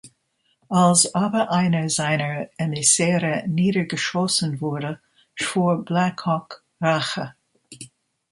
[0.69, 4.99] Als aber einer seiner Emissäre niedergeschossen wurde,
[5.35, 7.35] schwor Black Hawk Rache.